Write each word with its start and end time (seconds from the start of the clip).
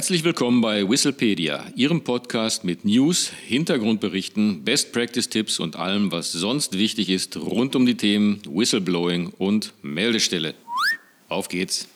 Herzlich 0.00 0.24
willkommen 0.24 0.62
bei 0.62 0.88
Whistlepedia, 0.88 1.62
Ihrem 1.76 2.02
Podcast 2.02 2.64
mit 2.64 2.86
News, 2.86 3.30
Hintergrundberichten, 3.46 4.64
Best 4.64 4.94
Practice 4.94 5.28
Tipps 5.28 5.60
und 5.60 5.76
allem, 5.76 6.10
was 6.10 6.32
sonst 6.32 6.78
wichtig 6.78 7.10
ist 7.10 7.36
rund 7.36 7.76
um 7.76 7.84
die 7.84 7.98
Themen 7.98 8.40
Whistleblowing 8.48 9.34
und 9.36 9.74
Meldestelle. 9.82 10.54
Auf 11.28 11.48
geht's! 11.48 11.86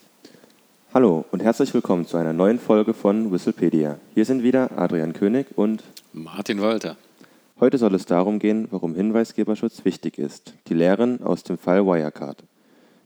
Hallo 0.93 1.25
und 1.31 1.43
herzlich 1.43 1.73
willkommen 1.73 2.07
zu 2.07 2.19
einer 2.19 2.35
neuen 2.35 2.59
Folge 2.59 2.93
von 2.93 3.33
Whistlepedia. 3.33 3.99
Hier 4.13 4.27
sind 4.27 4.43
wieder 4.43 4.77
Adrian 4.77 5.15
König 5.15 5.47
und 5.57 5.83
Martin 6.13 6.61
Walter. 6.61 6.99
Heute 7.59 7.79
soll 7.79 7.95
es 7.95 8.05
darum 8.05 8.39
gehen, 8.39 8.69
warum 8.71 8.95
Hinweisgeberschutz 8.95 9.87
wichtig 9.87 10.19
ist. 10.19 10.53
Die 10.69 10.75
Lehren 10.75 11.23
aus 11.23 11.43
dem 11.43 11.57
Fall 11.57 11.87
Wirecard. 11.87 12.45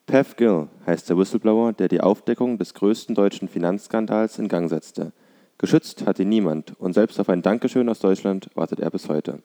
Pav 0.08 0.36
Gill 0.36 0.68
heißt 0.86 1.10
der 1.10 1.18
Whistleblower, 1.18 1.74
der 1.74 1.88
die 1.88 2.00
Aufdeckung 2.00 2.56
des 2.56 2.72
größten 2.72 3.14
deutschen 3.14 3.46
Finanzskandals 3.46 4.38
in 4.38 4.48
Gang 4.48 4.70
setzte. 4.70 5.12
Geschützt 5.58 6.06
hat 6.06 6.18
ihn 6.18 6.30
niemand 6.30 6.72
und 6.80 6.94
selbst 6.94 7.20
auf 7.20 7.28
ein 7.28 7.42
Dankeschön 7.42 7.90
aus 7.90 7.98
Deutschland 7.98 8.48
wartet 8.54 8.80
er 8.80 8.90
bis 8.90 9.10
heute. 9.10 9.42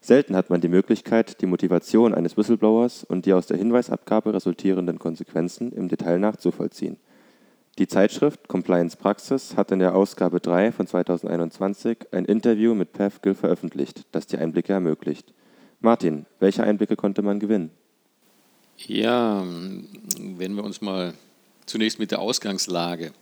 Selten 0.00 0.36
hat 0.36 0.50
man 0.50 0.60
die 0.60 0.68
Möglichkeit, 0.68 1.40
die 1.40 1.46
Motivation 1.46 2.14
eines 2.14 2.36
Whistleblowers 2.36 3.02
und 3.02 3.26
die 3.26 3.32
aus 3.32 3.48
der 3.48 3.56
Hinweisabgabe 3.56 4.32
resultierenden 4.32 5.00
Konsequenzen 5.00 5.72
im 5.72 5.88
Detail 5.88 6.20
nachzuvollziehen. 6.20 6.98
Die 7.78 7.88
Zeitschrift 7.88 8.46
Compliance 8.46 8.96
Praxis 8.96 9.56
hat 9.56 9.72
in 9.72 9.80
der 9.80 9.96
Ausgabe 9.96 10.38
3 10.38 10.70
von 10.70 10.86
2021 10.86 12.06
ein 12.12 12.24
Interview 12.24 12.76
mit 12.76 12.92
Pav 12.92 13.20
Gill 13.20 13.34
veröffentlicht, 13.34 14.06
das 14.12 14.28
die 14.28 14.38
Einblicke 14.38 14.74
ermöglicht. 14.74 15.34
Martin, 15.80 16.26
welche 16.38 16.62
Einblicke 16.62 16.94
konnte 16.94 17.22
man 17.22 17.40
gewinnen? 17.40 17.72
Ja, 18.86 19.44
wenn 20.18 20.54
wir 20.54 20.62
uns 20.62 20.80
mal 20.80 21.12
zunächst 21.66 21.98
mit 21.98 22.12
der 22.12 22.20
Ausgangslage 22.20 23.12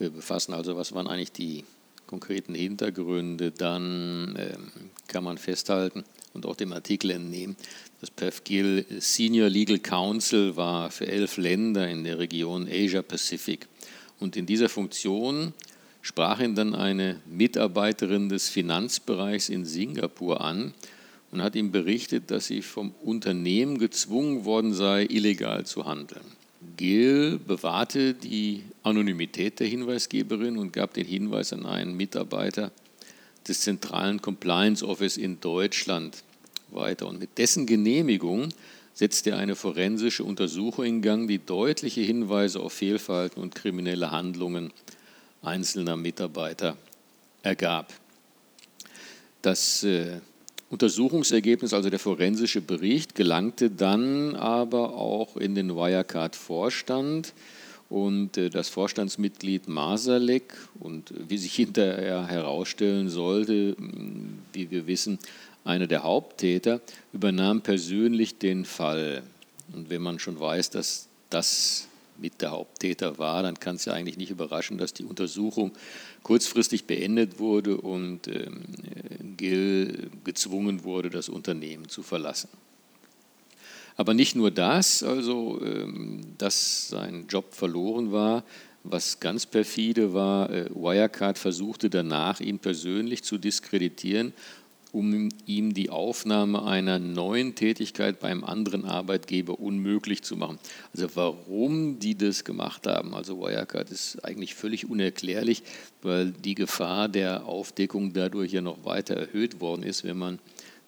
äh, 0.00 0.10
befassen, 0.10 0.52
also 0.52 0.76
was 0.76 0.92
waren 0.92 1.06
eigentlich 1.06 1.30
die 1.30 1.64
konkreten 2.08 2.54
Hintergründe, 2.54 3.52
dann 3.52 4.36
ähm, 4.36 4.72
kann 5.06 5.22
man 5.22 5.38
festhalten 5.38 6.04
und 6.32 6.44
auch 6.44 6.56
dem 6.56 6.72
Artikel 6.72 7.12
entnehmen, 7.12 7.56
dass 8.00 8.10
PEFGIL 8.10 8.84
Senior 8.98 9.48
Legal 9.48 9.78
Counsel 9.78 10.56
war 10.56 10.90
für 10.90 11.06
elf 11.06 11.36
Länder 11.36 11.88
in 11.88 12.02
der 12.02 12.18
Region 12.18 12.66
Asia 12.68 13.02
Pacific. 13.02 13.68
Und 14.18 14.36
in 14.36 14.44
dieser 14.44 14.68
Funktion 14.68 15.54
sprach 16.02 16.40
ihn 16.40 16.56
dann 16.56 16.74
eine 16.74 17.20
Mitarbeiterin 17.26 18.28
des 18.28 18.48
Finanzbereichs 18.48 19.50
in 19.50 19.64
Singapur 19.64 20.40
an 20.40 20.74
und 21.30 21.42
hat 21.42 21.54
ihm 21.54 21.70
berichtet, 21.70 22.30
dass 22.30 22.46
sie 22.46 22.62
vom 22.62 22.94
Unternehmen 23.02 23.78
gezwungen 23.78 24.44
worden 24.44 24.74
sei, 24.74 25.04
illegal 25.04 25.64
zu 25.64 25.84
handeln. 25.84 26.24
Gill 26.76 27.38
bewahrte 27.38 28.14
die 28.14 28.64
Anonymität 28.82 29.60
der 29.60 29.66
Hinweisgeberin 29.66 30.58
und 30.58 30.72
gab 30.72 30.92
den 30.94 31.06
Hinweis 31.06 31.52
an 31.52 31.64
einen 31.64 31.96
Mitarbeiter 31.96 32.70
des 33.48 33.62
zentralen 33.62 34.20
Compliance 34.20 34.86
Office 34.86 35.16
in 35.16 35.40
Deutschland 35.40 36.22
weiter. 36.70 37.06
Und 37.06 37.20
mit 37.20 37.38
dessen 37.38 37.66
Genehmigung 37.66 38.50
setzte 38.92 39.30
er 39.30 39.38
eine 39.38 39.56
forensische 39.56 40.24
Untersuchung 40.24 40.84
in 40.84 41.02
Gang, 41.02 41.28
die 41.28 41.38
deutliche 41.38 42.02
Hinweise 42.02 42.60
auf 42.60 42.74
Fehlverhalten 42.74 43.42
und 43.42 43.54
kriminelle 43.54 44.10
Handlungen 44.10 44.72
einzelner 45.42 45.96
Mitarbeiter 45.96 46.76
ergab. 47.42 47.92
Das 49.40 49.82
äh, 49.84 50.20
Untersuchungsergebnis, 50.70 51.74
also 51.74 51.90
der 51.90 51.98
forensische 51.98 52.60
Bericht, 52.60 53.16
gelangte 53.16 53.70
dann 53.70 54.36
aber 54.36 54.94
auch 54.94 55.36
in 55.36 55.54
den 55.56 55.74
Wirecard-Vorstand. 55.74 57.34
Und 57.88 58.36
äh, 58.36 58.50
das 58.50 58.68
Vorstandsmitglied 58.68 59.66
Masalek 59.66 60.54
und 60.78 61.12
wie 61.28 61.38
sich 61.38 61.54
hinterher 61.54 62.24
herausstellen 62.28 63.08
sollte, 63.08 63.76
wie 64.52 64.70
wir 64.70 64.86
wissen, 64.86 65.18
einer 65.64 65.88
der 65.88 66.04
Haupttäter, 66.04 66.80
übernahm 67.12 67.62
persönlich 67.62 68.38
den 68.38 68.64
Fall. 68.64 69.24
Und 69.74 69.90
wenn 69.90 70.02
man 70.02 70.20
schon 70.20 70.38
weiß, 70.38 70.70
dass 70.70 71.08
das 71.30 71.88
mit 72.16 72.42
der 72.42 72.52
Haupttäter 72.52 73.18
war, 73.18 73.42
dann 73.42 73.58
kann 73.58 73.76
es 73.76 73.86
ja 73.86 73.92
eigentlich 73.92 74.16
nicht 74.16 74.30
überraschen, 74.30 74.78
dass 74.78 74.92
die 74.92 75.04
Untersuchung 75.04 75.72
kurzfristig 76.22 76.84
beendet 76.84 77.38
wurde 77.40 77.76
und 77.76 78.28
ähm, 78.28 78.62
Gill 79.40 80.10
gezwungen 80.22 80.84
wurde, 80.84 81.08
das 81.08 81.30
Unternehmen 81.30 81.88
zu 81.88 82.02
verlassen. 82.02 82.50
Aber 83.96 84.12
nicht 84.12 84.36
nur 84.36 84.50
das, 84.50 85.02
also 85.02 85.58
ähm, 85.64 86.34
dass 86.36 86.88
sein 86.88 87.26
Job 87.26 87.54
verloren 87.54 88.12
war, 88.12 88.44
was 88.84 89.18
ganz 89.18 89.46
perfide 89.46 90.12
war, 90.12 90.50
äh, 90.50 90.68
Wirecard 90.74 91.38
versuchte 91.38 91.88
danach, 91.88 92.40
ihn 92.40 92.58
persönlich 92.58 93.24
zu 93.24 93.38
diskreditieren 93.38 94.34
um 94.92 95.28
ihm 95.46 95.74
die 95.74 95.90
Aufnahme 95.90 96.64
einer 96.64 96.98
neuen 96.98 97.54
Tätigkeit 97.54 98.20
beim 98.20 98.44
anderen 98.44 98.84
Arbeitgeber 98.84 99.60
unmöglich 99.60 100.22
zu 100.22 100.36
machen. 100.36 100.58
Also 100.94 101.08
warum 101.14 101.98
die 101.98 102.16
das 102.16 102.44
gemacht 102.44 102.86
haben, 102.86 103.14
also 103.14 103.40
Wirecard 103.40 103.90
ist 103.90 104.24
eigentlich 104.24 104.54
völlig 104.54 104.88
unerklärlich, 104.88 105.62
weil 106.02 106.32
die 106.32 106.54
Gefahr 106.54 107.08
der 107.08 107.46
Aufdeckung 107.46 108.12
dadurch 108.12 108.52
ja 108.52 108.60
noch 108.60 108.84
weiter 108.84 109.14
erhöht 109.14 109.60
worden 109.60 109.82
ist, 109.82 110.04
wenn 110.04 110.18
man 110.18 110.38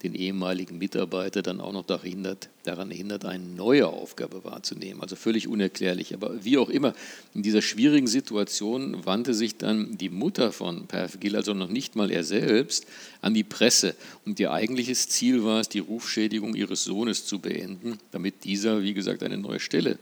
den 0.03 0.15
ehemaligen 0.15 0.79
Mitarbeiter 0.79 1.43
dann 1.43 1.61
auch 1.61 1.73
noch 1.73 1.87
daran 1.87 2.91
hindert, 2.91 3.25
eine 3.25 3.45
neue 3.45 3.87
Aufgabe 3.87 4.45
wahrzunehmen. 4.45 5.01
Also 5.01 5.15
völlig 5.17 5.47
unerklärlich. 5.47 6.15
Aber 6.15 6.45
wie 6.45 6.59
auch 6.59 6.69
immer, 6.69 6.95
in 7.35 7.43
dieser 7.43 7.63
schwierigen 7.63 8.09
Situation 8.09 9.07
wandte 9.07 9.33
sich 9.33 9.57
dann 9.57 9.97
die 9.99 10.09
Mutter 10.09 10.51
von 10.53 10.87
Perf 10.87 11.21
Gill, 11.21 11.37
also 11.37 11.55
noch 11.55 11.69
nicht 11.69 11.95
mal 11.95 12.11
er 12.11 12.25
selbst, 12.25 12.87
an 13.21 13.35
die 13.35 13.45
Presse. 13.45 13.95
Und 14.25 14.41
ihr 14.41 14.53
eigentliches 14.53 15.09
Ziel 15.09 15.45
war 15.45 15.61
es, 15.61 15.69
die 15.69 15.79
Rufschädigung 15.79 16.55
ihres 16.55 16.85
Sohnes 16.85 17.25
zu 17.25 17.39
beenden, 17.39 17.99
damit 18.11 18.45
dieser, 18.45 18.83
wie 18.83 18.95
gesagt, 18.95 19.23
eine 19.23 19.39
neue 19.39 19.61
Stelle 19.61 19.99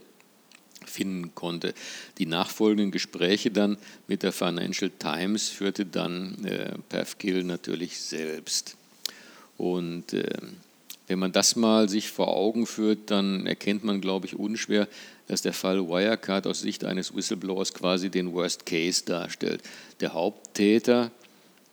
finden 0.85 1.35
konnte. 1.35 1.73
Die 2.17 2.25
nachfolgenden 2.25 2.91
Gespräche 2.91 3.51
dann 3.51 3.77
mit 4.07 4.23
der 4.23 4.31
Financial 4.31 4.91
Times 4.97 5.49
führte 5.49 5.85
dann 5.85 6.43
äh, 6.43 6.73
Perf 6.89 7.17
Gill 7.19 7.43
natürlich 7.43 7.99
selbst. 7.99 8.77
Und 9.61 10.13
äh, 10.13 10.25
wenn 11.05 11.19
man 11.19 11.31
das 11.33 11.55
mal 11.55 11.87
sich 11.87 12.09
vor 12.09 12.29
Augen 12.29 12.65
führt, 12.65 13.11
dann 13.11 13.45
erkennt 13.45 13.83
man, 13.83 14.01
glaube 14.01 14.25
ich, 14.25 14.35
unschwer, 14.35 14.87
dass 15.27 15.43
der 15.43 15.53
Fall 15.53 15.87
Wirecard 15.87 16.47
aus 16.47 16.61
Sicht 16.61 16.83
eines 16.83 17.15
Whistleblowers 17.15 17.75
quasi 17.75 18.09
den 18.09 18.33
Worst 18.33 18.65
Case 18.65 19.05
darstellt. 19.05 19.61
Der 19.99 20.13
Haupttäter 20.13 21.11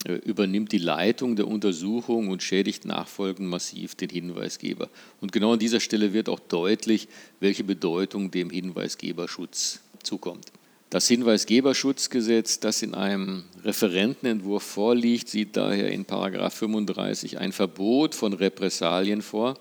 äh, 0.05 0.17
übernimmt 0.17 0.73
die 0.73 0.79
Leitung 0.79 1.35
der 1.35 1.49
Untersuchung 1.49 2.29
und 2.29 2.43
schädigt 2.43 2.85
nachfolgend 2.85 3.49
massiv 3.49 3.95
den 3.95 4.11
Hinweisgeber. 4.11 4.91
Und 5.23 5.33
genau 5.33 5.55
an 5.55 5.59
dieser 5.59 5.81
Stelle 5.81 6.13
wird 6.13 6.29
auch 6.29 6.41
deutlich, 6.41 7.09
welche 7.41 7.65
Bedeutung 7.65 8.31
dem 8.31 8.51
Hinweisgeberschutz 8.51 9.81
zukommt. 10.03 10.53
Das 10.91 11.07
Hinweisgeberschutzgesetz, 11.07 12.61
das 12.61 12.81
in 12.81 12.95
einem 12.95 13.45
Referentenentwurf 13.63 14.63
vorliegt, 14.63 15.29
sieht 15.29 15.55
daher 15.57 15.91
in 15.91 16.07
35 16.07 17.39
ein 17.39 17.53
Verbot 17.53 18.15
von 18.15 18.33
Repressalien 18.33 19.21
vor, 19.21 19.59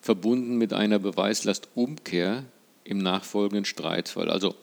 verbunden 0.00 0.56
mit 0.56 0.72
einer 0.72 0.98
Beweislastumkehr 0.98 2.42
im 2.82 2.98
nachfolgenden 2.98 3.64
Streitfall. 3.64 4.28
Also 4.28 4.56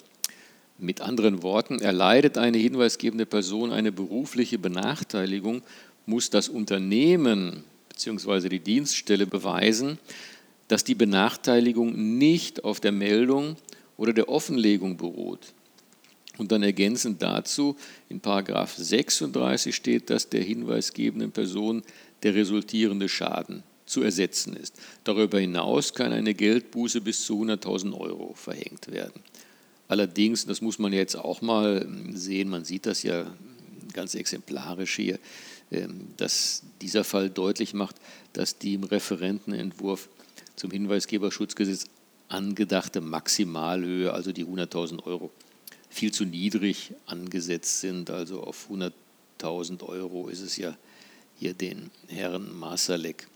mit 0.78 1.00
anderen 1.00 1.44
Worten, 1.44 1.80
erleidet 1.80 2.38
eine 2.38 2.58
hinweisgebende 2.58 3.26
Person 3.26 3.72
eine 3.72 3.94
berufliche 3.94 4.60
Benachteiligung, 4.60 5.62
muss 6.06 6.30
das 6.30 6.50
Unternehmen 6.50 7.64
bzw. 7.88 8.50
die 8.50 8.60
Dienststelle 8.60 9.28
beweisen, 9.28 9.98
dass 10.68 10.84
die 10.84 10.96
Benachteiligung 10.96 12.18
nicht 12.18 12.66
auf 12.66 12.82
der 12.82 12.92
Meldung 12.92 13.56
oder 13.96 14.12
der 14.12 14.28
Offenlegung 14.28 14.98
beruht. 14.98 15.54
Und 16.42 16.52
dann 16.52 16.64
ergänzend 16.64 17.22
dazu, 17.22 17.76
in 18.10 18.20
Paragraph 18.20 18.76
36 18.76 19.76
steht, 19.76 20.10
dass 20.10 20.28
der 20.28 20.42
hinweisgebenden 20.42 21.32
Person 21.32 21.84
der 22.24 22.34
resultierende 22.34 23.10
Schaden 23.10 23.62
zu 23.86 24.02
ersetzen 24.02 24.56
ist. 24.56 24.76
Darüber 25.04 25.40
hinaus 25.40 25.94
kann 25.94 26.12
eine 26.12 26.34
Geldbuße 26.34 27.02
bis 27.02 27.24
zu 27.24 27.44
100.000 27.44 27.94
Euro 27.96 28.34
verhängt 28.34 28.92
werden. 28.92 29.22
Allerdings, 29.88 30.48
das 30.48 30.62
muss 30.62 30.80
man 30.80 30.94
jetzt 30.94 31.16
auch 31.16 31.44
mal 31.44 31.88
sehen, 32.12 32.50
man 32.50 32.66
sieht 32.66 32.88
das 32.88 33.04
ja 33.04 33.28
ganz 33.94 34.16
exemplarisch 34.16 34.96
hier, 34.96 35.20
ähm, 35.70 36.08
dass 36.18 36.64
dieser 36.82 37.04
Fall 37.04 37.30
deutlich 37.30 37.76
macht, 37.76 37.98
dass 38.34 38.58
die 38.58 38.74
im 38.74 38.84
Referentenentwurf 38.84 40.10
zum 40.56 40.72
Hinweisgeberschutzgesetz 40.72 41.86
angedachte 42.30 43.00
Maximalhöhe, 43.00 44.12
also 44.12 44.32
die 44.32 44.46
100.000 44.46 45.04
Euro, 45.04 45.30
viel 45.92 46.12
zu 46.12 46.26
niedrig 46.26 46.94
angesetzt 47.06 47.82
sind. 47.82 48.10
Also 48.10 48.42
auf 48.42 48.70
100.000 48.72 49.84
Euro 49.84 50.30
ist 50.30 50.42
es 50.42 50.58
ja 50.58 50.76
hier 51.38 51.54
den 51.54 51.92
Herren 52.08 52.58
Masalek 52.58 53.28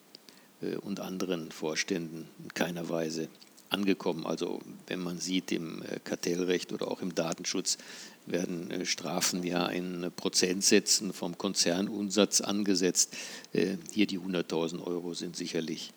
äh, 0.62 0.78
und 0.78 1.00
anderen 1.00 1.52
Vorständen 1.52 2.28
in 2.42 2.54
keiner 2.54 2.90
Weise 2.90 3.28
angekommen. 3.70 4.26
Also 4.26 4.62
wenn 4.88 5.02
man 5.02 5.20
sieht, 5.20 5.52
im 5.52 5.84
äh, 5.84 6.00
Kartellrecht 6.04 6.72
oder 6.72 6.90
auch 6.90 7.02
im 7.02 7.14
Datenschutz 7.14 7.78
werden 8.26 8.72
äh, 8.72 8.86
Strafen 8.86 9.44
ja 9.44 9.68
in 9.68 10.12
Prozentsätzen 10.16 11.14
vom 11.14 11.38
Konzernumsatz 11.38 12.42
angesetzt. 12.42 13.16
Hier 13.52 14.08
die 14.08 14.20
100.000 14.20 14.82
Euro 14.82 15.14
sind 15.14 15.36
sicherlich 15.36 15.92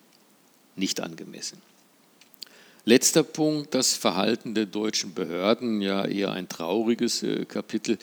nicht 0.75 0.99
angemessen. 1.01 1.68
Letzter 2.89 3.21
Punkt, 3.21 3.75
das 3.75 3.93
Verhalten 3.93 4.55
der 4.55 4.65
deutschen 4.65 5.13
Behörden, 5.13 5.79
ja 5.79 6.05
eher 6.05 6.31
ein 6.31 6.49
trauriges 6.49 7.23
Kapitel, 7.47 7.99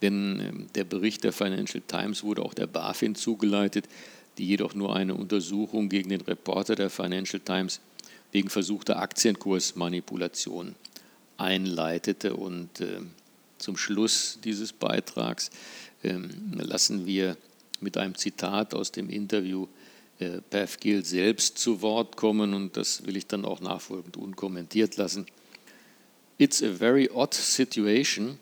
denn 0.00 0.40
ähm, 0.40 0.66
der 0.74 0.84
Bericht 0.84 1.24
der 1.24 1.34
Financial 1.34 1.82
Times 1.86 2.22
wurde 2.22 2.40
auch 2.40 2.54
der 2.54 2.66
BaFin 2.66 3.14
zugeleitet, 3.14 3.90
die 4.38 4.46
jedoch 4.46 4.72
nur 4.72 4.96
eine 4.96 5.16
Untersuchung 5.16 5.90
gegen 5.90 6.08
den 6.08 6.22
Reporter 6.22 6.76
der 6.76 6.88
Financial 6.88 7.40
Times 7.40 7.80
wegen 8.30 8.48
versuchter 8.48 9.00
Aktienkursmanipulation 9.00 10.76
einleitete. 11.36 12.34
Und 12.34 12.80
äh, 12.80 13.00
zum 13.58 13.76
Schluss 13.76 14.38
dieses 14.42 14.72
Beitrags 14.72 15.50
äh, 16.02 16.14
lassen 16.54 17.04
wir 17.04 17.36
mit 17.82 17.98
einem 17.98 18.14
Zitat 18.14 18.72
aus 18.72 18.92
dem 18.92 19.10
Interview 19.10 19.66
äh, 20.22 20.40
Pav 20.40 20.78
Gill 20.80 21.04
selbst 21.04 21.58
zu 21.58 21.82
Wort 21.82 22.16
kommen 22.16 22.54
und 22.54 22.76
das 22.76 23.06
will 23.06 23.16
ich 23.16 23.26
dann 23.26 23.44
auch 23.44 23.60
nachfolgend 23.60 24.16
unkommentiert 24.16 24.96
lassen. 24.96 25.26
It's 26.38 26.62
a 26.62 26.72
very 26.72 27.10
odd 27.12 27.34
situation. 27.34 28.38